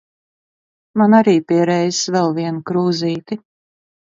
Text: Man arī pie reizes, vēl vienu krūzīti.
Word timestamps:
Man 1.01 1.17
arī 1.17 1.35
pie 1.51 1.59
reizes, 1.71 2.09
vēl 2.17 2.35
vienu 2.41 2.65
krūzīti. 2.71 3.39